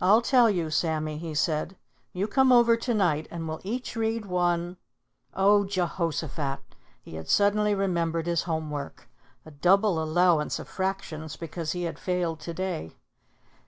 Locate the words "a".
9.44-9.50